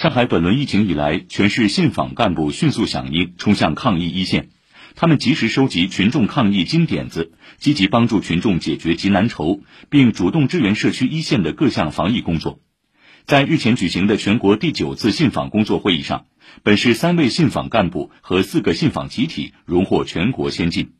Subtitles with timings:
[0.00, 4.48] 上海本轮疫情以来，全市信访干部迅速响应，冲向抗疫一线。
[4.94, 9.60] 他们及时收集群众抗疫金点子，积极帮助群众解决急难愁，
[9.90, 12.60] 并主动支援社区一线的各项防疫工作。
[13.26, 16.24] 在日前举行的全国第九次信访工作会议上，
[16.62, 20.94] 本市三位信访干部和四个信访集体荣获全国先进。